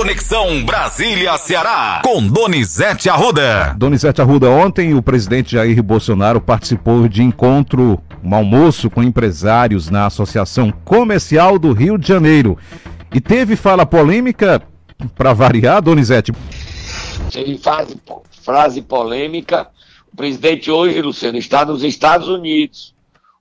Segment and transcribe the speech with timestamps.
[0.00, 3.74] Conexão Brasília-Ceará, com Donizete Arruda.
[3.76, 10.06] Donizete Arruda, ontem o presidente Jair Bolsonaro participou de encontro, um almoço com empresários na
[10.06, 12.56] Associação Comercial do Rio de Janeiro.
[13.14, 14.62] E teve fala polêmica,
[15.14, 16.32] para variar, Donizete?
[17.30, 18.00] Teve frase,
[18.42, 19.68] frase polêmica.
[20.10, 22.94] O presidente hoje, Luciano, está nos Estados Unidos,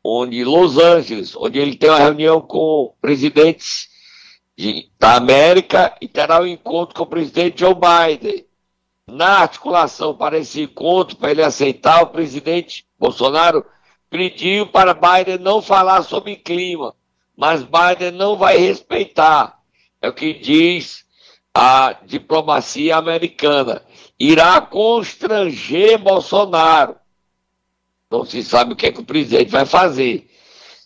[0.03, 3.88] onde Los Angeles, onde ele tem uma reunião com presidentes de,
[4.99, 8.45] da América e terá um encontro com o presidente Joe Biden.
[9.07, 13.65] Na articulação para esse encontro, para ele aceitar, o presidente Bolsonaro
[14.09, 16.93] pediu para Biden não falar sobre clima,
[17.35, 19.59] mas Biden não vai respeitar.
[20.01, 21.05] É o que diz
[21.53, 23.83] a diplomacia americana.
[24.19, 26.95] Irá constranger Bolsonaro.
[28.11, 30.29] Não se sabe o que, é que o presidente vai fazer.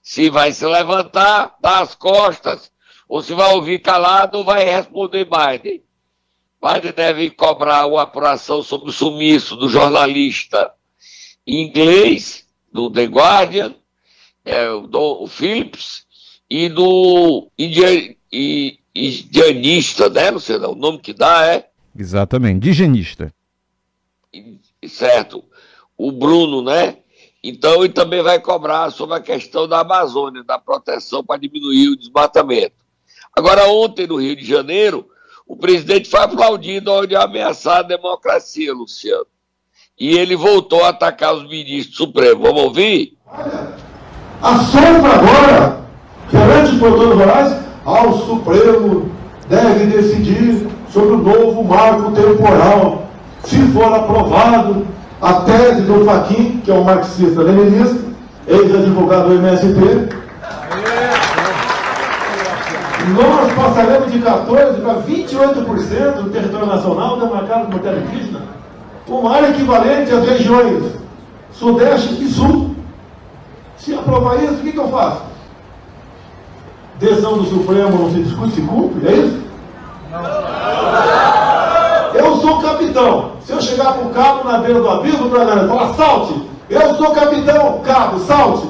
[0.02, 2.73] Se vai se levantar, dar as costas
[3.14, 5.84] ou se vai ouvir calado, vai responder Biden.
[6.60, 10.74] Biden deve cobrar uma apuração sobre o sumiço do jornalista
[11.46, 13.76] inglês, do The Guardian,
[14.44, 16.08] é, do o Phillips,
[16.50, 17.52] e do
[18.96, 20.32] indianista, né?
[20.32, 21.70] Não sei o nome que dá é.
[21.96, 23.32] Exatamente, indigenista.
[24.88, 25.44] Certo.
[25.96, 26.98] O Bruno, né?
[27.44, 31.96] Então, ele também vai cobrar sobre a questão da Amazônia, da proteção para diminuir o
[31.96, 32.83] desmatamento.
[33.36, 35.08] Agora, ontem, no Rio de Janeiro,
[35.48, 39.26] o presidente foi aplaudido onde ameaçar a democracia, Luciano.
[40.00, 42.42] E ele voltou a atacar os ministros supremos.
[42.42, 43.18] Vamos ouvir?
[44.42, 45.82] A sombra agora,
[46.30, 49.12] perante os produtores rurais, ao Supremo
[49.48, 53.08] deve decidir sobre o novo marco temporal.
[53.44, 54.88] Se for aprovado,
[55.22, 58.14] a tese do Faquin, que é um marxista-leninista,
[58.48, 60.23] ex-advogado do MST,
[63.10, 68.42] nós passaremos de 14% para 28% do território nacional demarcado por terra indígena,
[69.08, 70.94] uma área equivalente às regiões
[71.52, 72.76] Sudeste e Sul.
[73.78, 75.22] Se aprovar isso, o que, que eu faço?
[77.00, 79.44] Decisão do Supremo não se discute, se cumpre, é isso?
[82.14, 83.32] Eu sou capitão.
[83.42, 86.50] Se eu chegar para o cabo na beira do abismo, para galera falar, salte.
[86.70, 88.68] Eu sou capitão, cabo, salte.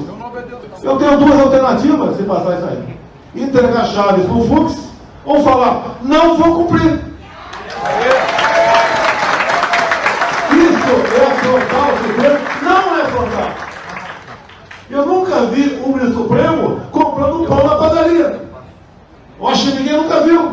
[0.82, 2.93] Eu tenho duas alternativas se passar isso aí
[3.34, 4.78] entregar para o Fux
[5.24, 7.00] ou falar, não vou cumprir.
[10.52, 12.38] Isso é afrontar o Supremo?
[12.62, 13.68] Não é afrontar.
[14.90, 18.40] Eu nunca vi um ministro Supremo comprando um pão na padaria.
[19.38, 20.52] Eu acho que ninguém nunca viu.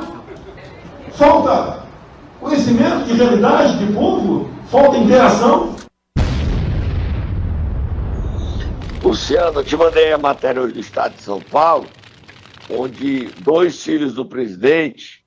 [1.14, 1.82] Falta
[2.40, 5.76] conhecimento de realidade, de povo, falta interação.
[9.04, 11.86] Luciano, eu te mandei a matéria hoje do Estado de São Paulo
[12.70, 15.24] onde dois filhos do presidente,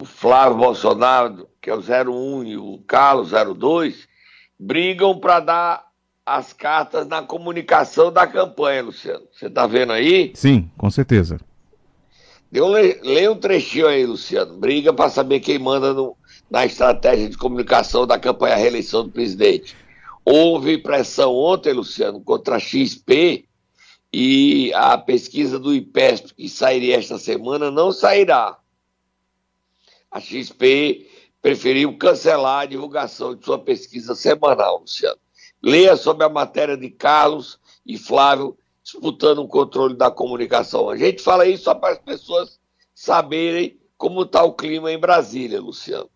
[0.00, 4.08] o Flávio Bolsonaro, que é o 01, e o Carlos 02,
[4.58, 5.88] brigam para dar
[6.24, 9.26] as cartas na comunicação da campanha, Luciano.
[9.32, 10.32] Você está vendo aí?
[10.34, 11.40] Sim, com certeza.
[13.02, 14.58] Leia um trechinho aí, Luciano.
[14.58, 16.16] Briga para saber quem manda no,
[16.50, 19.74] na estratégia de comunicação da campanha à reeleição do presidente.
[20.24, 23.47] Houve pressão ontem, Luciano, contra a XP
[24.12, 28.58] e a pesquisa do IPESP, que sairia esta semana, não sairá.
[30.10, 31.08] A XP
[31.42, 35.18] preferiu cancelar a divulgação de sua pesquisa semanal, Luciano.
[35.62, 40.88] Leia sobre a matéria de Carlos e Flávio disputando o controle da comunicação.
[40.88, 42.58] A gente fala isso só para as pessoas
[42.94, 46.08] saberem como está o clima em Brasília, Luciano.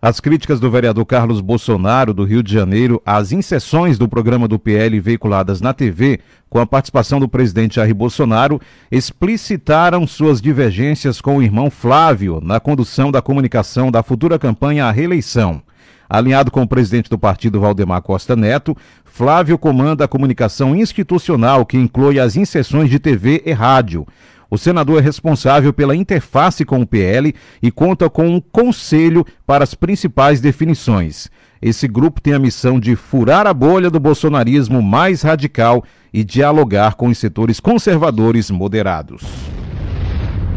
[0.00, 4.56] As críticas do vereador Carlos Bolsonaro, do Rio de Janeiro, às inserções do programa do
[4.56, 8.60] PL veiculadas na TV, com a participação do presidente Jair Bolsonaro,
[8.92, 14.92] explicitaram suas divergências com o irmão Flávio na condução da comunicação da futura campanha à
[14.92, 15.60] reeleição.
[16.08, 21.76] Alinhado com o presidente do partido Valdemar Costa Neto, Flávio comanda a comunicação institucional que
[21.76, 24.06] inclui as inserções de TV e rádio.
[24.50, 29.62] O senador é responsável pela interface com o PL e conta com um conselho para
[29.62, 31.28] as principais definições.
[31.60, 36.94] Esse grupo tem a missão de furar a bolha do bolsonarismo mais radical e dialogar
[36.94, 39.22] com os setores conservadores moderados.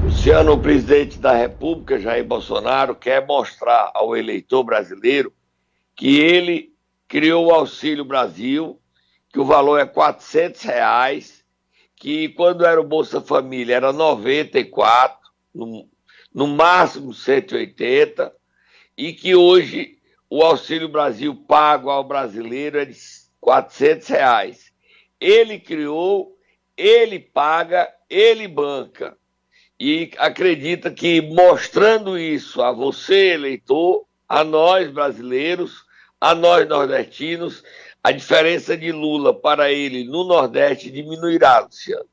[0.03, 5.33] Luciano, o presidente da República, Jair Bolsonaro, quer mostrar ao eleitor brasileiro
[5.95, 6.71] que ele
[7.09, 8.79] criou o Auxílio Brasil,
[9.33, 11.40] que o valor é 400 reais
[12.01, 15.19] que quando era o Bolsa Família era 94,
[15.53, 15.87] no,
[16.33, 18.33] no máximo 180,
[18.97, 22.97] e que hoje o Auxílio Brasil pago ao brasileiro é de
[23.39, 24.73] 400 reais.
[25.19, 26.35] Ele criou,
[26.75, 29.15] ele paga, ele banca.
[29.79, 35.85] e acredita que mostrando isso a você, eleitor, a nós brasileiros,
[36.19, 37.63] a nós nordestinos,
[38.03, 42.05] a diferença de Lula para ele no Nordeste diminuirá, Luciano.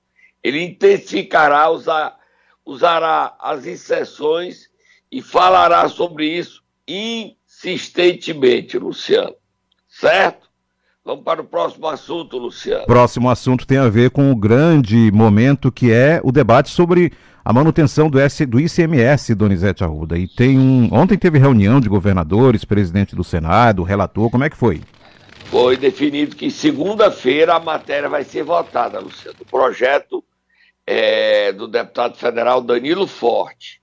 [0.42, 2.16] Ele intensificará, usar,
[2.64, 4.68] usará as inserções
[5.10, 9.34] e falará sobre isso insistentemente, Luciano.
[9.88, 10.48] Certo?
[11.04, 12.84] Vamos para o próximo assunto, Luciano.
[12.84, 17.12] Próximo assunto tem a ver com o grande momento que é o debate sobre
[17.42, 20.18] a manutenção do, S, do ICMS, Donizete Arruda.
[20.18, 20.90] E tem um.
[20.92, 24.28] Ontem teve reunião de governadores, presidente do Senado, relator.
[24.28, 24.82] Como é que foi?
[25.50, 29.38] Foi definido que segunda-feira a matéria vai ser votada, Luciano.
[29.40, 30.22] O projeto
[30.86, 33.80] é, do deputado federal Danilo Forte.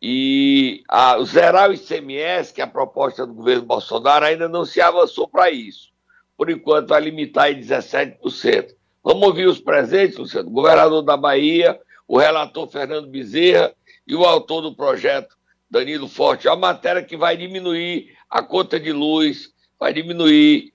[0.00, 4.82] E a, zerar o ICMS, que é a proposta do governo Bolsonaro, ainda não se
[4.82, 5.90] avançou para isso.
[6.36, 8.74] Por enquanto, vai limitar em 17%.
[9.02, 10.50] Vamos ouvir os presentes, Luciano.
[10.50, 13.72] O governador da Bahia, o relator Fernando Bezerra
[14.06, 15.38] e o autor do projeto,
[15.70, 16.48] Danilo Forte.
[16.48, 19.50] É uma matéria que vai diminuir a conta de luz,
[19.80, 20.71] vai diminuir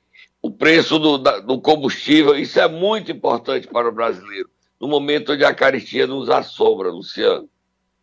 [0.48, 2.36] o preço do, do combustível.
[2.36, 4.50] Isso é muito importante para o brasileiro,
[4.80, 7.50] no momento onde a caristia nos assombra, Luciano.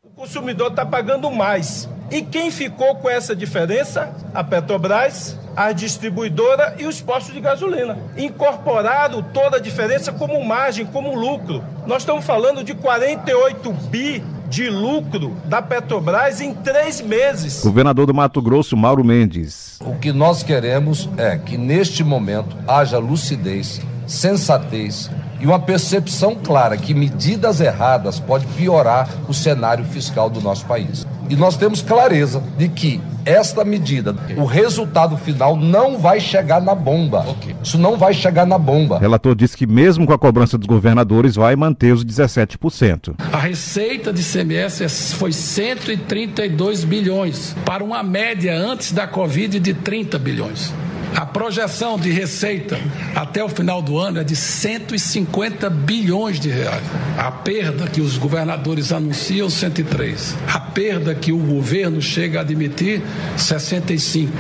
[0.03, 1.89] O consumidor está pagando mais.
[2.11, 4.15] E quem ficou com essa diferença?
[4.35, 7.97] A Petrobras, a distribuidora e os postos de gasolina.
[8.17, 11.65] Incorporaram toda a diferença como margem, como lucro.
[11.87, 14.23] Nós estamos falando de 48 bi
[14.55, 17.65] de lucro da Petrobras em três meses.
[17.65, 19.81] Governador do Mato Grosso, Mauro Mendes.
[19.81, 25.11] O que nós queremos é que neste momento haja lucidez, sensatez
[25.41, 31.07] e uma percepção clara que medidas erradas podem piorar o cenário fiscal do nosso país.
[31.29, 36.75] E nós temos clareza de que esta medida, o resultado final não vai chegar na
[36.75, 37.25] bomba.
[37.63, 38.97] Isso não vai chegar na bomba.
[38.97, 43.15] O relator disse que mesmo com a cobrança dos governadores vai manter os 17%.
[43.33, 50.19] A receita de CMS foi 132 bilhões, para uma média antes da Covid de 30
[50.19, 50.73] bilhões.
[51.15, 52.77] A projeção de receita
[53.15, 56.83] até o final do ano é de 150 bilhões de reais.
[57.17, 60.37] A perda que os governadores anunciam, 103.
[60.53, 63.01] A perda que o governo chega a admitir,
[63.37, 64.33] 65.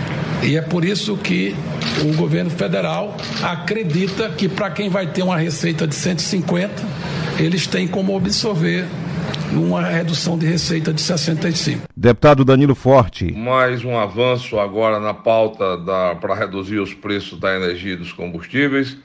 [0.43, 1.55] E é por isso que
[2.03, 6.70] o governo federal acredita que para quem vai ter uma receita de 150,
[7.38, 8.85] eles têm como absorver
[9.55, 11.87] numa redução de receita de 65.
[11.97, 13.32] Deputado Danilo Forte.
[13.32, 15.79] Mais um avanço agora na pauta
[16.21, 18.99] para reduzir os preços da energia e dos combustíveis.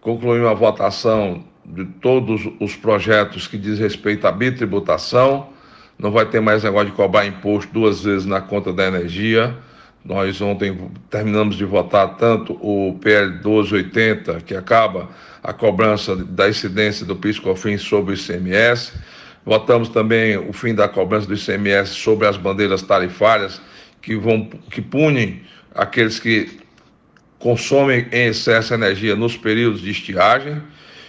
[0.00, 5.48] Concluiu a votação de todos os projetos que diz respeito à bitributação.
[5.96, 9.56] Não vai ter mais negócio de cobrar imposto duas vezes na conta da energia.
[10.04, 10.76] Nós ontem
[11.08, 15.08] terminamos de votar tanto o PL 1280, que acaba
[15.40, 18.94] a cobrança da incidência do PIS/COFINS sobre o ICMS
[19.44, 23.60] Votamos também o fim da cobrança do ICMS sobre as bandeiras tarifárias
[24.00, 25.42] que, vão, que punem
[25.74, 26.60] aqueles que
[27.38, 30.62] consomem em excesso energia nos períodos de estiagem.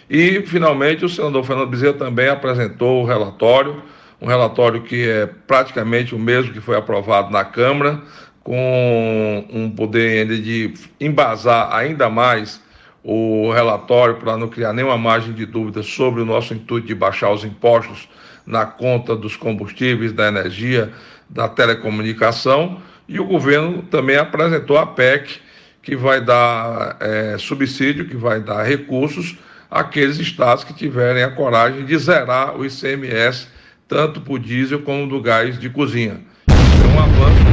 [0.09, 3.83] E, finalmente, o senador Fernando Bezerra também apresentou o relatório,
[4.19, 8.01] um relatório que é praticamente o mesmo que foi aprovado na Câmara,
[8.43, 12.61] com um poder ainda de embasar ainda mais
[13.03, 17.31] o relatório para não criar nenhuma margem de dúvida sobre o nosso intuito de baixar
[17.31, 18.07] os impostos
[18.45, 20.91] na conta dos combustíveis, da energia,
[21.29, 22.81] da telecomunicação.
[23.07, 25.39] E o governo também apresentou a PEC,
[25.81, 29.37] que vai dar é, subsídio, que vai dar recursos
[29.69, 33.47] àqueles estados que tiverem a coragem de zerar o ICMS,
[33.87, 36.21] tanto para o diesel como do gás de cozinha.
[36.47, 37.52] É um avanço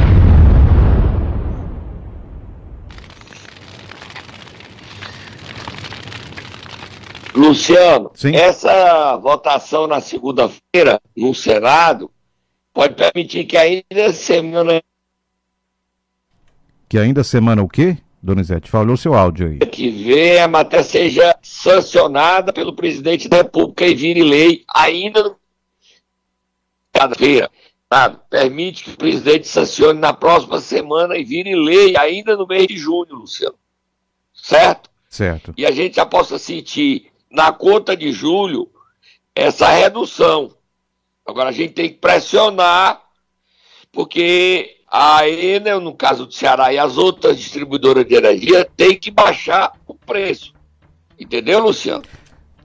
[7.41, 8.35] Luciano, Sim.
[8.35, 12.11] essa votação na segunda-feira no Senado
[12.71, 14.81] pode permitir que ainda semana.
[16.87, 18.69] Que ainda semana o quê, Donizete?
[18.69, 19.59] Falou seu áudio aí.
[19.59, 25.35] Que vem a matéria seja sancionada pelo presidente da República e vire lei ainda no.
[26.93, 27.49] Cada feira.
[28.29, 32.77] Permite que o presidente sancione na próxima semana e vire lei ainda no mês de
[32.77, 33.55] junho, Luciano.
[34.33, 34.89] Certo?
[35.09, 35.53] Certo.
[35.57, 38.69] E a gente já possa sentir na conta de julho
[39.35, 40.51] essa redução.
[41.25, 43.01] Agora a gente tem que pressionar,
[43.91, 49.09] porque a Enel, no caso do Ceará, e as outras distribuidoras de energia tem que
[49.09, 50.53] baixar o preço.
[51.17, 52.03] Entendeu, Luciano?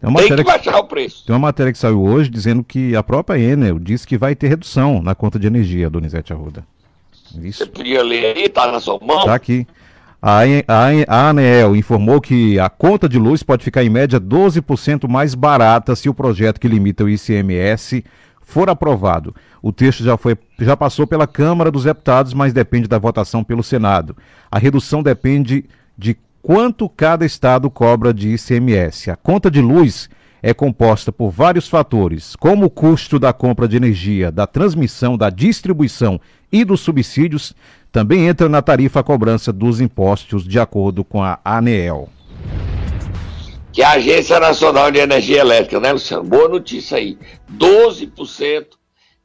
[0.00, 1.25] Tem, tem que baixar o preço.
[1.25, 4.49] Tem uma matéria que saiu hoje dizendo que a própria Enel disse que vai ter
[4.49, 6.66] redução na conta de energia, Donizete Arruda.
[7.40, 7.58] Isso.
[7.58, 9.25] Você podia ler aí, tá na sua mão?
[9.25, 9.66] Tá aqui.
[10.28, 15.95] A, ANEEL informou que a conta de luz pode ficar em média 12% mais barata
[15.95, 18.04] se o projeto que limita o ICMS
[18.42, 19.33] for aprovado.
[19.62, 23.62] O texto já, foi, já passou pela Câmara dos Deputados, mas depende da votação pelo
[23.62, 24.16] Senado.
[24.50, 25.64] A redução depende
[25.97, 29.12] de quanto cada estado cobra de ICMS.
[29.12, 30.11] A conta de luz
[30.46, 35.28] é composta por vários fatores, como o custo da compra de energia, da transmissão, da
[35.28, 36.20] distribuição
[36.52, 37.52] e dos subsídios,
[37.90, 42.08] também entra na tarifa a cobrança dos impostos, de acordo com a ANEEL.
[43.72, 46.22] Que é a Agência Nacional de Energia Elétrica, né, Luciano?
[46.22, 47.18] Boa notícia aí.
[47.52, 48.66] 12%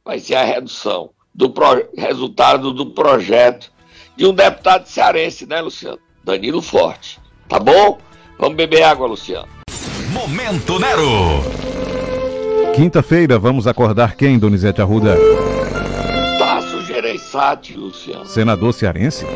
[0.04, 1.88] vai ser a redução do pro...
[1.96, 3.70] resultado do projeto
[4.16, 6.00] de um deputado cearense, né, Luciano?
[6.24, 7.20] Danilo Forte.
[7.48, 8.00] Tá bom?
[8.40, 9.61] Vamos beber água, Luciano.
[10.12, 11.42] Momento Nero.
[12.74, 15.16] Quinta-feira, vamos acordar quem, Donizete Arruda?
[16.38, 18.26] Tasso Gereissati, Luciano.
[18.26, 19.26] Senador cearense?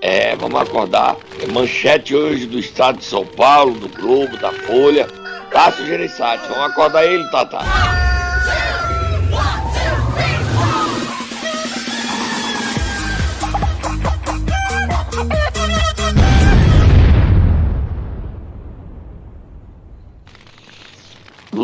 [0.00, 1.16] É, vamos acordar.
[1.42, 5.06] É manchete hoje do Estado de São Paulo, do Globo, da Folha.
[5.52, 6.48] Tasso Gereissati.
[6.48, 7.58] Vamos acordar ele, Tata.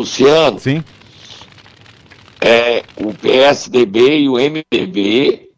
[0.07, 0.57] Luciano.
[0.57, 0.83] Sim.
[2.39, 5.51] É, o PSDB e o MDB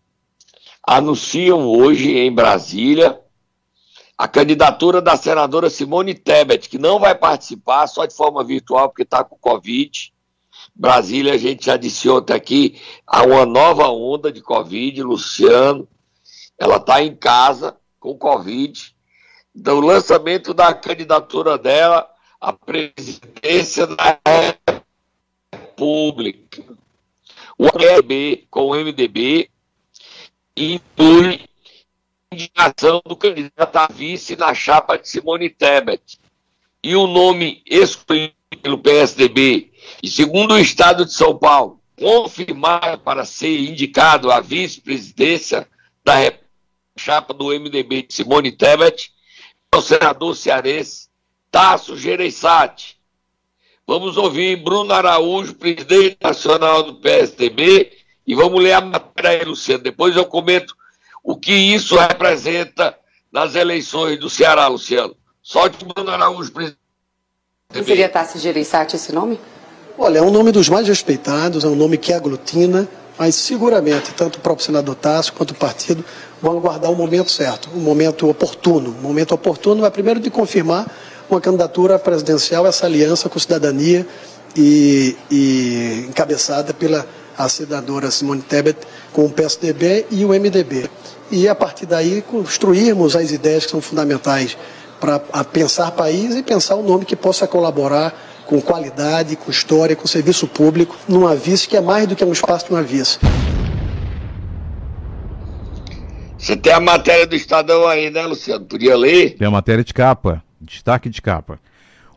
[0.82, 3.20] anunciam hoje em Brasília
[4.18, 9.04] a candidatura da senadora Simone Tebet, que não vai participar só de forma virtual porque
[9.04, 10.12] está com Covid.
[10.76, 15.88] Brasília, a gente já disse ontem aqui, há uma nova onda de Covid, Luciano.
[16.58, 18.94] Ela está em casa com Covid.
[19.56, 22.09] Então, o lançamento da candidatura dela
[22.40, 24.20] à presidência da
[25.54, 26.64] República.
[27.58, 29.50] O MDB com o MDB
[30.56, 31.42] inclui
[32.32, 36.20] indicação do candidato a vice na chapa de Simone Tebet.
[36.82, 43.26] E o nome escolhido pelo PSDB, e segundo o Estado de São Paulo, confirmado para
[43.26, 45.68] ser indicado à vice-presidência
[46.06, 46.14] da
[46.98, 49.12] chapa do MDB de Simone Tebet,
[49.74, 51.09] é o senador cearense
[51.52, 52.98] Tasso Gereissati.
[53.88, 57.92] Vamos ouvir Bruno Araújo, presidente nacional do PSDB,
[58.26, 59.84] e vamos ler a matéria aí, Luciano.
[59.84, 60.76] Depois eu comento
[61.24, 62.96] o que isso representa
[63.32, 65.16] nas eleições do Ceará, Luciano.
[65.42, 66.78] Solte Bruno Araújo, presidente.
[67.84, 69.40] Seria Tasso Gereissati esse nome?
[69.98, 72.88] Olha, é um nome dos mais respeitados, é um nome que aglutina,
[73.18, 76.06] mas seguramente tanto o próprio senador Tasso quanto o partido
[76.42, 78.92] vão aguardar o momento certo, um momento oportuno.
[78.92, 80.88] Um momento oportuno é primeiro de confirmar
[81.30, 84.06] uma candidatura presidencial, essa aliança com cidadania
[84.56, 87.06] e, e encabeçada pela
[87.38, 88.80] a senadora Simone Tebet
[89.14, 90.90] com o PSDB e o MDB.
[91.32, 94.58] E a partir daí construirmos as ideias que são fundamentais
[95.00, 98.14] para pensar país e pensar um nome que possa colaborar
[98.46, 102.34] com qualidade, com história, com serviço público, numa vice que é mais do que um
[102.34, 103.20] espaço de uma vice.
[106.38, 108.66] Você tem a matéria do Estadão aí, né, Luciano?
[108.66, 109.36] Podia ler?
[109.38, 111.60] Tem a matéria de capa, destaque de capa.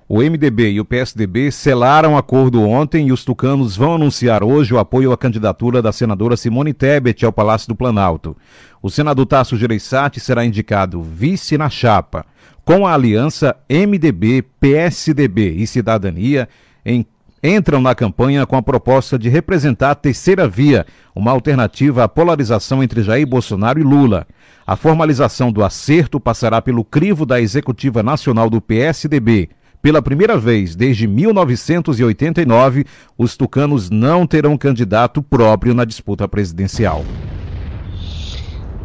[0.08, 4.78] O MDB e o PSDB selaram acordo ontem e os tucanos vão anunciar hoje o
[4.78, 8.37] apoio à candidatura da senadora Simone Tebet ao Palácio do Planalto.
[8.82, 12.26] O senador Tasso Gereissati será indicado vice na chapa,
[12.64, 16.49] com a aliança MDB, PSDB e Cidadania
[16.84, 17.06] em
[17.42, 22.82] entram na campanha com a proposta de representar a terceira via, uma alternativa à polarização
[22.82, 24.26] entre Jair Bolsonaro e Lula.
[24.64, 29.50] A formalização do acerto passará pelo crivo da Executiva Nacional do PSDB.
[29.82, 32.84] Pela primeira vez desde 1989,
[33.18, 37.04] os tucanos não terão candidato próprio na disputa presidencial.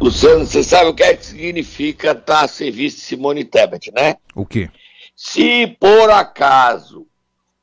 [0.00, 4.16] Luciano, você sabe o que, é que significa estar a serviço de Simone Tebet, né?
[4.34, 4.68] O quê?
[5.14, 7.07] Se por acaso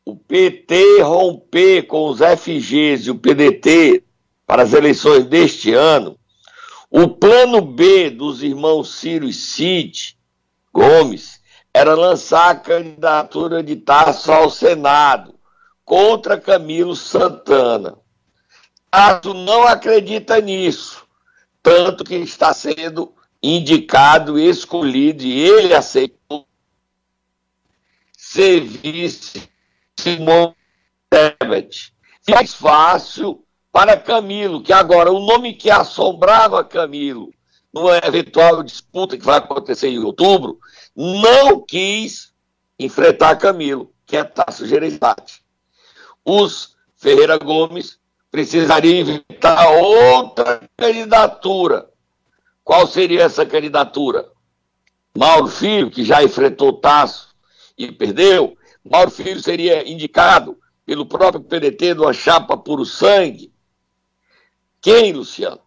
[0.05, 4.03] o PT romper com os FGs e o PDT
[4.45, 6.15] para as eleições deste ano,
[6.91, 10.15] o plano B dos irmãos Ciro e Cid
[10.71, 11.41] Gomes
[11.73, 15.33] era lançar a candidatura de Tasso ao Senado
[15.83, 17.97] contra Camilo Santana.
[18.91, 21.03] Tasso não acredita nisso,
[21.63, 26.45] tanto que está sendo indicado e escolhido, e ele aceitou
[28.15, 29.54] ser vice
[29.99, 30.55] Simone
[31.09, 31.93] Tebet.
[32.29, 37.33] Mais fácil para Camilo, que agora o nome que assombrava Camilo
[37.73, 40.57] numa eventual disputa que vai acontecer em outubro
[40.95, 42.33] não quis
[42.79, 45.43] enfrentar Camilo, que é Tasso Gereissati.
[46.23, 47.99] Os Ferreira Gomes
[48.31, 51.89] precisariam inventar outra candidatura.
[52.63, 54.27] Qual seria essa candidatura?
[55.17, 57.35] Mauro Filho, que já enfrentou Tasso
[57.77, 58.57] e perdeu,
[58.89, 63.51] Mauro Filho seria indicado pelo próprio PDT numa chapa puro sangue?
[64.79, 65.61] Quem, Luciano?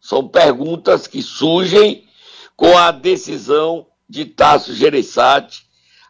[0.00, 2.08] São perguntas que surgem
[2.56, 5.66] com a decisão de Tasso Gereissati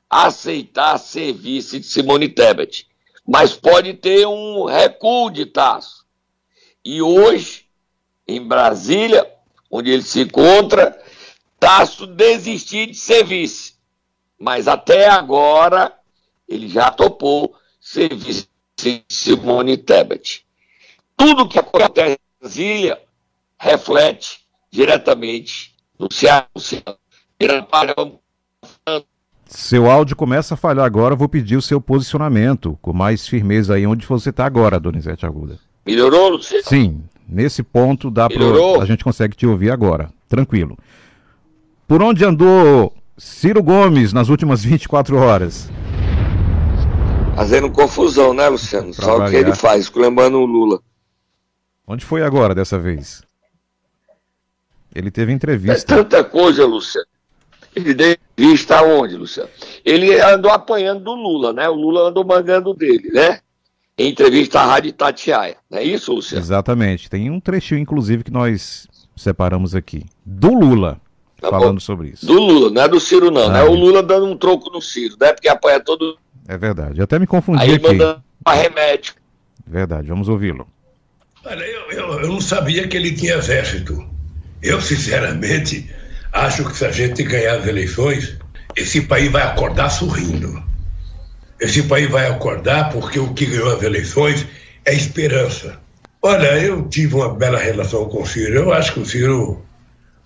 [0.08, 2.86] aceitar ser vice de Simone Tebet.
[3.26, 6.06] Mas pode ter um recuo de Tasso.
[6.84, 7.66] E hoje,
[8.28, 9.28] em Brasília,
[9.68, 10.96] onde ele se encontra,
[11.58, 13.74] Tasso desistiu de ser vice.
[14.38, 15.92] Mas até agora,
[16.48, 18.48] ele já topou ser vice
[18.78, 20.44] de Simone Tebet.
[21.16, 23.00] Tudo que acontece em Brasília
[23.58, 26.46] reflete diretamente no Ceará.
[29.46, 33.86] Seu áudio começa a falhar agora, vou pedir o seu posicionamento com mais firmeza aí
[33.86, 35.58] onde você está agora, Donizete Aguda.
[35.86, 36.64] Melhorou, Luciano?
[36.64, 38.44] Sim, nesse ponto dá para
[38.82, 40.76] a gente consegue te ouvir agora, tranquilo.
[41.86, 45.70] Por onde andou Ciro Gomes nas últimas 24 horas?
[47.36, 48.94] Fazendo confusão, né, Luciano?
[48.94, 50.80] Pra Só o que ele faz, lembrando o Lula.
[51.86, 53.22] Onde foi agora dessa vez?
[54.94, 55.94] Ele teve entrevista.
[55.94, 57.06] É tanta coisa, Luciano.
[57.74, 59.50] Ele deu entrevista aonde, Luciano?
[59.84, 61.68] Ele andou apanhando do Lula, né?
[61.68, 63.40] O Lula andou mangando dele, né?
[63.98, 65.58] Em entrevista à Rádio Tatiaia.
[65.70, 66.42] Não é isso, Luciano?
[66.42, 67.10] Exatamente.
[67.10, 70.06] Tem um trechinho, inclusive, que nós separamos aqui.
[70.24, 70.98] Do Lula.
[71.40, 71.80] Tá falando bom.
[71.80, 72.24] sobre isso.
[72.24, 73.44] Do Lula, não é do Ciro, não.
[73.44, 75.32] Ah, não é o Lula dando um troco no Ciro, né?
[75.32, 76.18] Porque apanha todo.
[76.48, 76.98] É verdade.
[76.98, 77.86] Eu até me confundi Aí aqui.
[77.86, 79.14] mandando remédio.
[79.66, 80.68] Verdade, vamos ouvi-lo.
[81.44, 84.04] Olha, eu, eu, eu não sabia que ele tinha exército.
[84.62, 85.90] Eu, sinceramente,
[86.32, 88.36] acho que se a gente ganhar as eleições,
[88.76, 90.62] esse país vai acordar sorrindo.
[91.60, 94.46] Esse país vai acordar porque o que ganhou as eleições
[94.84, 95.80] é esperança.
[96.22, 98.54] Olha, eu tive uma bela relação com o Ciro.
[98.54, 99.64] Eu acho que o Ciro,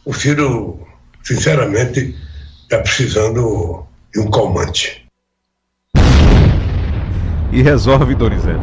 [0.05, 0.87] o Ciro,
[1.23, 2.17] sinceramente,
[2.63, 5.07] está precisando de um calmante.
[7.53, 8.61] E resolve, Donizete.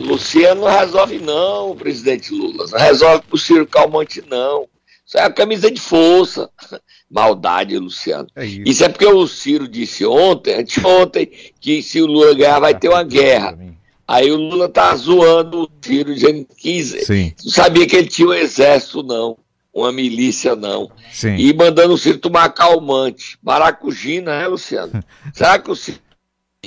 [0.00, 2.66] Luciano não resolve, não, presidente Lula.
[2.70, 4.68] Não resolve pro Ciro Calmante, não.
[5.04, 6.48] Isso é a camisa de força.
[7.10, 8.28] Maldade, Luciano.
[8.36, 8.62] É isso.
[8.64, 8.84] isso.
[8.84, 11.28] é porque o Ciro disse ontem, anteontem,
[11.60, 13.58] que se o Lula ganhar vai ter uma guerra.
[14.06, 17.32] Aí o Lula tá zoando o Ciro, dizendo que Sim.
[17.44, 19.36] não sabia que ele tinha um exército, não.
[19.74, 20.90] Uma milícia, não.
[21.12, 21.34] Sim.
[21.36, 23.36] E mandando o Ciro tomar calmante.
[23.42, 25.02] Maracujina, né, Luciano?
[25.34, 25.98] Será que o Ciro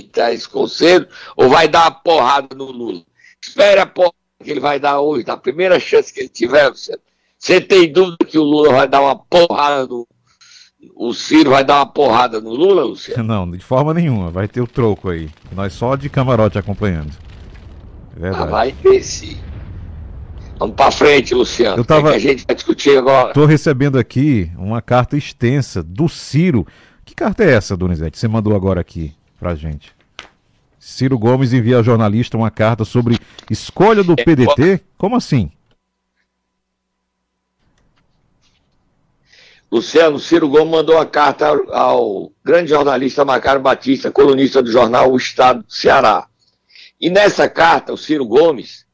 [0.01, 3.03] tá esse conselho ou vai dar uma porrada no Lula?
[3.41, 6.97] Espere a porra que ele vai dar hoje, na primeira chance que ele tiver, você,
[7.37, 10.07] você tem dúvida que o Lula vai dar uma porrada no.
[10.95, 13.23] O Ciro vai dar uma porrada no Lula, Luciano?
[13.23, 14.29] Não, de forma nenhuma.
[14.29, 15.29] Vai ter o troco aí.
[15.53, 17.11] Nós só de camarote acompanhando.
[18.17, 18.43] É verdade.
[18.43, 19.37] Ah, vai ter sim.
[20.59, 21.77] Vamos pra frente, Luciano.
[21.77, 22.09] Eu tava...
[22.09, 23.33] É que a gente vai discutir agora.
[23.33, 26.67] Tô recebendo aqui uma carta extensa do Ciro.
[27.05, 28.19] Que carta é essa, Donizete?
[28.19, 29.93] Você mandou agora aqui pra gente.
[30.79, 33.19] Ciro Gomes envia ao jornalista uma carta sobre
[33.51, 34.79] escolha do PDT?
[34.97, 35.51] Como assim?
[39.69, 45.11] Luciano, Ciro Gomes mandou uma carta ao, ao grande jornalista Macário Batista, colunista do jornal
[45.11, 46.25] O Estado do Ceará.
[47.01, 48.85] E nessa carta, o Ciro Gomes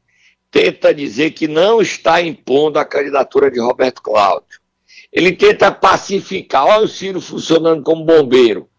[0.50, 4.58] tenta dizer que não está impondo a candidatura de Roberto Cláudio.
[5.12, 8.69] Ele tenta pacificar, olha o Ciro funcionando como bombeiro.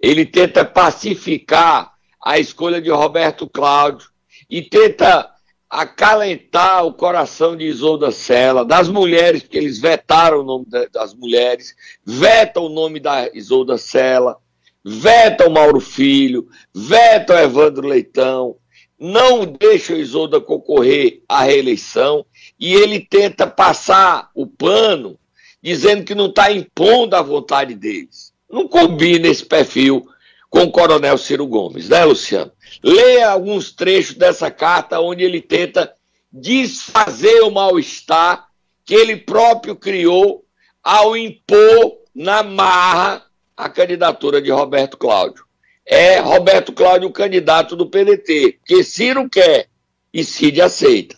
[0.00, 4.08] Ele tenta pacificar a escolha de Roberto Cláudio
[4.48, 5.30] e tenta
[5.68, 11.74] acalentar o coração de Isolda Sela, das mulheres, porque eles vetaram o nome das mulheres,
[12.04, 14.38] vetam o nome da Isolda Sela,
[14.82, 18.56] vetam Mauro Filho, vetam Evandro Leitão,
[18.98, 22.24] não deixam Isolda concorrer à reeleição
[22.58, 25.18] e ele tenta passar o pano
[25.62, 28.27] dizendo que não está impondo a vontade deles.
[28.50, 30.06] Não combina esse perfil
[30.48, 32.52] com o coronel Ciro Gomes, né, Luciano?
[32.82, 35.92] Leia alguns trechos dessa carta onde ele tenta
[36.32, 38.48] desfazer o mal-estar
[38.84, 40.44] que ele próprio criou
[40.82, 45.44] ao impor na marra a candidatura de Roberto Cláudio.
[45.84, 49.68] É Roberto Cláudio o candidato do PDT, que Ciro quer
[50.12, 51.16] e Cid aceita.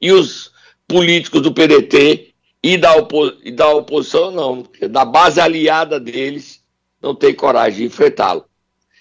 [0.00, 0.52] E os
[0.86, 6.57] políticos do PDT e da, opo e da oposição, não, da base aliada deles,
[7.02, 8.48] não tem coragem de enfrentá-lo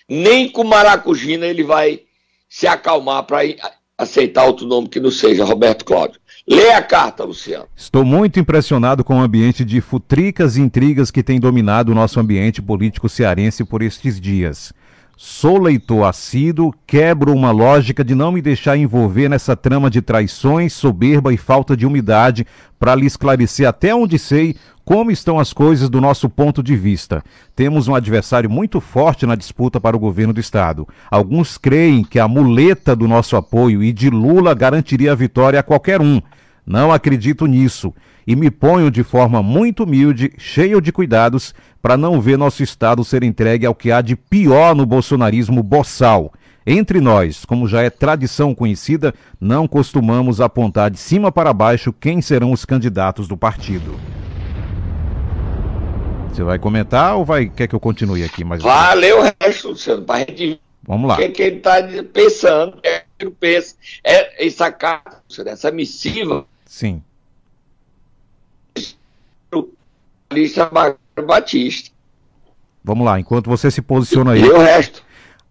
[0.09, 2.01] nem com Maracujina ele vai
[2.49, 3.39] se acalmar para
[3.97, 6.19] aceitar outro nome que não seja Roberto Cláudio.
[6.47, 7.65] Lê a carta, Luciano.
[7.75, 12.19] Estou muito impressionado com o ambiente de futricas e intrigas que tem dominado o nosso
[12.19, 14.71] ambiente político cearense por estes dias.
[15.19, 20.73] Sou leitor assíduo, quebro uma lógica de não me deixar envolver nessa trama de traições,
[20.73, 22.45] soberba e falta de umidade
[22.77, 27.23] para lhe esclarecer até onde sei como estão as coisas do nosso ponto de vista.
[27.55, 30.87] Temos um adversário muito forte na disputa para o governo do Estado.
[31.09, 35.63] Alguns creem que a muleta do nosso apoio e de Lula garantiria a vitória a
[35.63, 36.21] qualquer um.
[36.63, 37.91] Não acredito nisso
[38.27, 43.05] e me ponho de forma muito humilde, cheio de cuidados, para não ver nosso Estado
[43.05, 46.33] ser entregue ao que há de pior no bolsonarismo boçal.
[46.65, 52.21] Entre nós, como já é tradição conhecida, não costumamos apontar de cima para baixo quem
[52.21, 53.97] serão os candidatos do partido.
[56.27, 58.43] Você vai comentar ou vai quer que eu continue aqui?
[58.43, 58.61] Mas...
[58.61, 61.15] Valeu o resto, Luciano, para gente Vamos lá.
[61.15, 61.77] O que, que ele está
[62.13, 63.03] pensando, é,
[63.39, 63.75] pensa.
[64.03, 66.45] É, essa carta, essa missiva.
[66.65, 67.01] Sim
[70.31, 70.69] Lista
[71.25, 71.91] Batista.
[72.83, 74.41] Vamos lá, enquanto você se posiciona aí.
[74.41, 75.03] E o resto.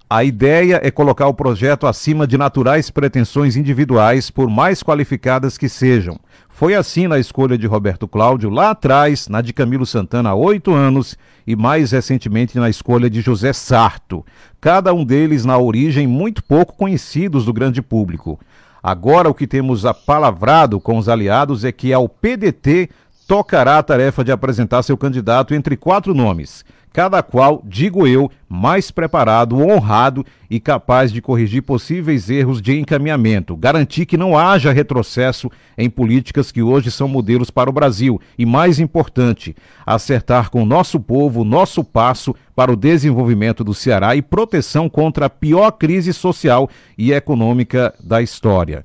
[0.08, 5.68] A ideia é colocar o projeto acima de naturais pretensões individuais, por mais qualificadas que
[5.68, 6.16] sejam.
[6.48, 10.72] Foi assim na escolha de Roberto Cláudio lá atrás, na de Camilo Santana há oito
[10.72, 14.24] anos e mais recentemente na escolha de José Sarto.
[14.60, 18.38] Cada um deles na origem muito pouco conhecidos do grande público.
[18.80, 22.88] Agora o que temos apalavrado com os aliados é que ao PDT
[23.26, 28.90] tocará a tarefa de apresentar seu candidato entre quatro nomes, cada qual, digo eu, mais
[28.90, 35.50] preparado, honrado e capaz de corrigir possíveis erros de encaminhamento, garantir que não haja retrocesso
[35.76, 40.66] em políticas que hoje são modelos para o Brasil e, mais importante, acertar com o
[40.66, 46.14] nosso povo nosso passo para o desenvolvimento do Ceará e proteção contra a pior crise
[46.14, 48.84] social e econômica da história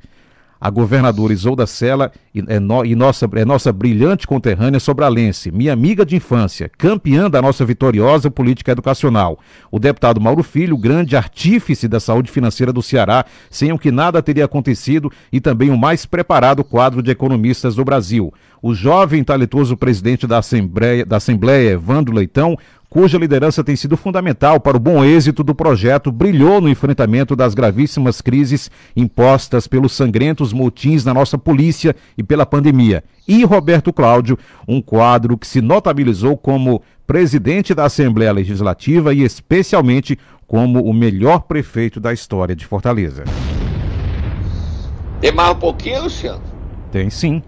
[0.62, 5.74] a governadora Isolda Sela e, é, no, e nossa, é nossa brilhante conterrânea sobralense, minha
[5.74, 9.40] amiga de infância, campeã da nossa vitoriosa política educacional.
[9.72, 14.22] O deputado Mauro Filho, grande artífice da saúde financeira do Ceará, sem o que nada
[14.22, 18.32] teria acontecido, e também o mais preparado quadro de economistas do Brasil.
[18.64, 22.56] O jovem talentoso presidente da Assembleia, da Assembleia Evandro Leitão,
[22.88, 27.56] cuja liderança tem sido fundamental para o bom êxito do projeto, brilhou no enfrentamento das
[27.56, 33.04] gravíssimas crises impostas pelos sangrentos motins na nossa polícia e pela pandemia.
[33.28, 40.20] E Roberto Cláudio, um quadro que se notabilizou como presidente da Assembleia Legislativa e especialmente
[40.46, 43.24] como o melhor prefeito da história de Fortaleza.
[45.20, 46.44] Tem mais um pouquinho, Luciano?
[46.92, 47.42] Tem sim.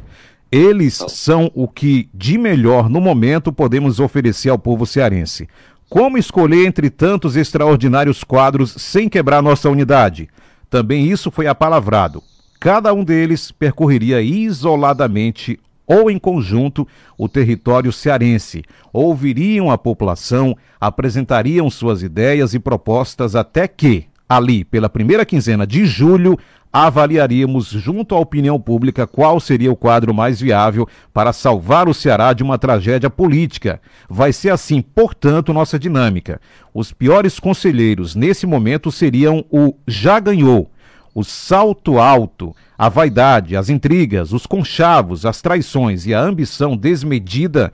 [0.54, 5.50] Eles são o que de melhor no momento podemos oferecer ao povo cearense.
[5.90, 10.30] Como escolher entre tantos extraordinários quadros sem quebrar nossa unidade?
[10.70, 12.22] Também isso foi apalavrado.
[12.60, 16.88] Cada um deles percorreria isoladamente ou em conjunto
[17.18, 18.62] o território cearense,
[18.94, 25.84] ouviriam a população, apresentariam suas ideias e propostas até que, ali, pela primeira quinzena de
[25.84, 26.38] julho,
[26.74, 32.34] avaliaríamos junto à opinião pública qual seria o quadro mais viável para salvar o Ceará
[32.34, 33.80] de uma tragédia política.
[34.10, 36.42] Vai ser assim, portanto, nossa dinâmica.
[36.74, 40.72] Os piores conselheiros nesse momento seriam o já ganhou,
[41.14, 47.72] o salto alto, a vaidade, as intrigas, os conchavos, as traições e a ambição desmedida,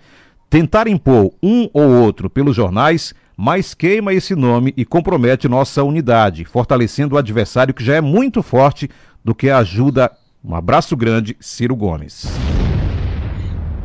[0.49, 6.43] tentar impor um ou outro pelos jornais mas queima esse nome e compromete nossa unidade,
[6.43, 8.89] fortalecendo o adversário que já é muito forte
[9.23, 10.11] do que ajuda.
[10.43, 12.25] Um abraço grande, Ciro Gomes.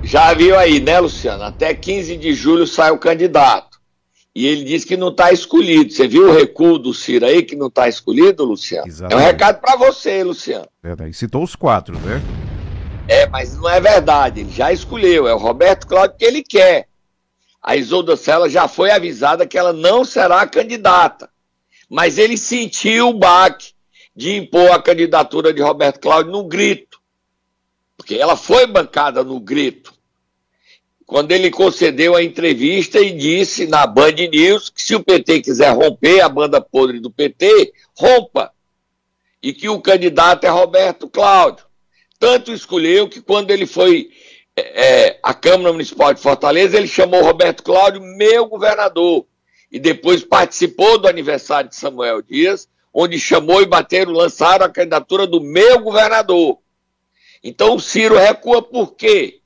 [0.02, 1.44] Já viu aí, né, Luciano?
[1.44, 3.78] Até 15 de julho sai o candidato.
[4.34, 5.92] E ele diz que não está escolhido.
[5.92, 8.88] Você viu o recuo do Ciro aí que não está escolhido, Luciano?
[8.88, 9.22] Exatamente.
[9.22, 10.66] É um recado para você, Luciano.
[10.82, 12.20] É, e citou os quatro, né?
[13.06, 14.40] É, mas não é verdade.
[14.40, 15.28] Ele já escolheu.
[15.28, 16.88] É o Roberto Cláudio que ele quer
[17.64, 21.30] a Isolda Sela já foi avisada que ela não será candidata.
[21.88, 23.72] Mas ele sentiu o baque
[24.14, 27.00] de impor a candidatura de Roberto Cláudio no grito.
[27.96, 29.94] Porque ela foi bancada no grito.
[31.06, 35.70] Quando ele concedeu a entrevista e disse na Band News que se o PT quiser
[35.74, 38.52] romper a banda podre do PT, rompa.
[39.42, 41.64] E que o candidato é Roberto Cláudio.
[42.18, 44.10] Tanto escolheu que quando ele foi
[44.56, 49.26] é, a Câmara Municipal de Fortaleza, ele chamou Roberto Cláudio meu governador.
[49.70, 55.26] E depois participou do aniversário de Samuel Dias, onde chamou e bateram, lançaram a candidatura
[55.26, 56.58] do meu governador.
[57.42, 59.40] Então o Ciro recua por quê?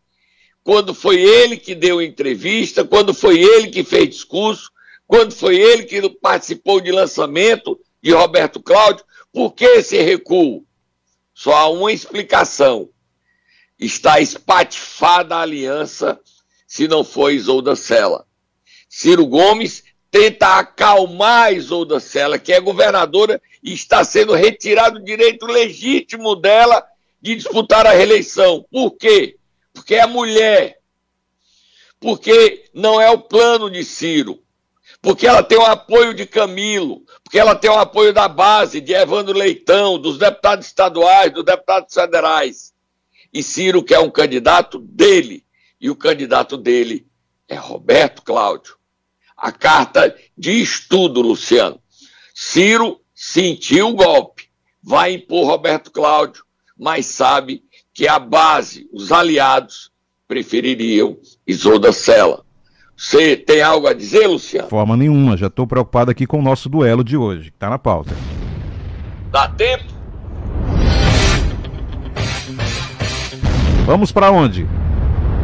[0.63, 4.71] Quando foi ele que deu entrevista, quando foi ele que fez discurso,
[5.07, 10.63] quando foi ele que participou de lançamento de Roberto Cláudio, por que esse recuo?
[11.33, 12.91] Só há uma explicação
[13.79, 16.19] está espatifada a aliança
[16.67, 18.27] se não for Isolda Sela.
[18.89, 25.47] Ciro Gomes tenta acalmar Isolda Sela, que é governadora e está sendo retirado o direito
[25.47, 26.85] legítimo dela
[27.21, 28.65] de disputar a reeleição.
[28.71, 29.37] Por quê?
[29.73, 30.79] Porque é mulher.
[32.01, 34.43] Porque não é o plano de Ciro.
[35.01, 37.03] Porque ela tem o apoio de Camilo.
[37.23, 41.93] Porque ela tem o apoio da base, de Evandro Leitão, dos deputados estaduais, dos deputados
[41.93, 42.73] federais.
[43.33, 45.45] E Ciro quer um candidato dele.
[45.81, 47.07] E o candidato dele
[47.49, 48.77] é Roberto Cláudio.
[49.37, 51.81] A carta diz tudo, Luciano.
[52.35, 54.45] Ciro sentiu o golpe,
[54.83, 56.45] vai impor Roberto Cláudio,
[56.77, 57.63] mas sabe
[57.95, 59.91] que a base, os aliados,
[60.27, 62.45] prefeririam Isolda Sela.
[62.97, 64.69] Você tem algo a dizer, Luciano?
[64.69, 67.79] Forma nenhuma, já estou preocupado aqui com o nosso duelo de hoje, que está na
[67.79, 68.15] pauta.
[69.31, 69.98] Dá tempo?
[73.89, 74.67] Vamos para onde?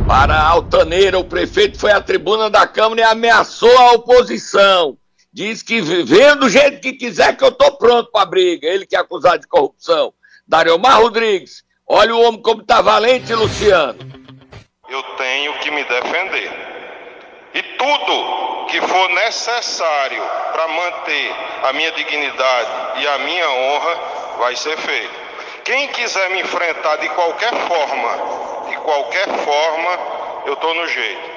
[0.07, 4.99] Para Altaneira, o prefeito foi à tribuna da Câmara e ameaçou a oposição.
[5.33, 8.69] Diz que vendo do jeito que quiser que eu tô pronto para briga.
[8.69, 10.13] Ele que é acusado de corrupção.
[10.47, 13.99] Dariomar Rodrigues, olha o homem como tá valente, Luciano.
[14.91, 16.53] Eu tenho que me defender.
[17.55, 21.35] E tudo que for necessário para manter
[21.67, 25.24] a minha dignidade e a minha honra vai ser feito.
[25.65, 29.99] Quem quiser me enfrentar de qualquer forma, de qualquer forma,
[30.45, 31.31] eu estou no jeito.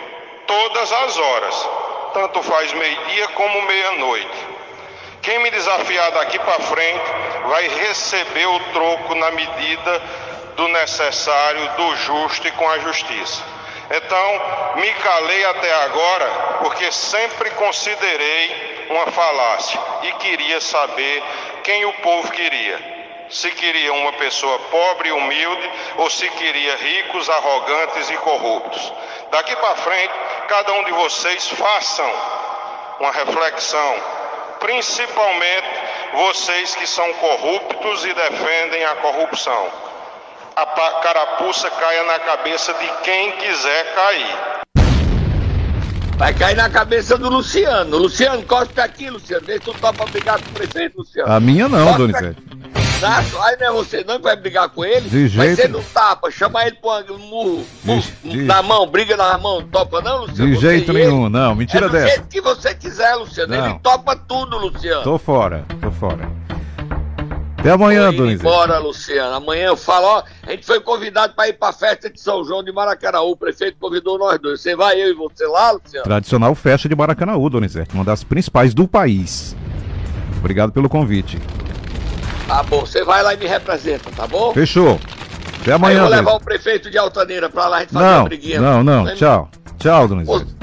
[0.45, 1.69] Todas as horas,
[2.13, 4.47] tanto faz meio-dia como meia-noite.
[5.21, 7.05] Quem me desafiar daqui para frente
[7.45, 10.01] vai receber o troco na medida
[10.57, 13.41] do necessário, do justo e com a justiça.
[13.89, 16.25] Então, me calei até agora
[16.63, 21.23] porque sempre considerei uma falácia e queria saber
[21.63, 22.96] quem o povo queria
[23.29, 28.93] se queria uma pessoa pobre e humilde ou se queria ricos, arrogantes e corruptos.
[29.31, 30.13] Daqui para frente,
[30.47, 32.11] cada um de vocês façam
[32.99, 33.95] uma reflexão,
[34.59, 35.67] principalmente
[36.13, 39.67] vocês que são corruptos e defendem a corrupção.
[40.55, 40.65] A
[41.01, 44.57] carapuça caia na cabeça de quem quiser cair.
[46.17, 47.95] Vai cair na cabeça do Luciano.
[47.95, 49.45] Luciano, cospe aqui, Luciano.
[49.45, 51.31] Vê se tu topa brigar com o prefeito, Luciano.
[51.31, 52.46] A minha não, Donizete.
[52.97, 53.37] Exato.
[53.43, 55.07] Aí não é você não que vai brigar com ele.
[55.09, 59.15] De jeito ser no tapa, chama ele pro um murro, De- de- na mão, briga
[59.15, 60.49] na mão, topa não, Luciano?
[60.51, 61.05] De Você jeito e ele.
[61.05, 61.53] nenhum, não.
[61.55, 62.07] Mentira é do dessa.
[62.07, 63.55] jeito que você quiser, Luciano.
[63.55, 63.65] Não.
[63.69, 65.03] Ele topa tudo, Luciano.
[65.03, 66.27] Tô fora, tô fora.
[67.59, 68.47] Até amanhã, Donizete.
[68.47, 69.35] embora, Luciano.
[69.35, 72.63] Amanhã eu falo, ó, a gente foi convidado para ir pra festa de São João
[72.63, 73.31] de Maracanaú.
[73.31, 74.61] O prefeito convidou nós dois.
[74.61, 76.03] Você vai, eu e você lá, Luciano?
[76.03, 77.93] Tradicional festa de Maracanãú, Donizete.
[77.93, 79.55] Uma das principais do país.
[80.39, 81.39] Obrigado pelo convite.
[82.47, 84.53] Tá bom, você vai lá e me representa, tá bom?
[84.53, 84.99] Fechou.
[85.61, 86.41] Até Aí eu amanhã, vou levar Donizete.
[86.41, 88.61] o prefeito de Altaneira pra lá, a gente fazer uma Não, briguinha.
[88.61, 88.97] não, não.
[89.03, 89.15] Lembra?
[89.15, 89.49] Tchau.
[89.77, 90.55] Tchau, Donizete.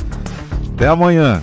[0.75, 1.43] Até amanhã.